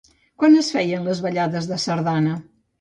[0.43, 2.37] Quan es feien les ballades de sardana?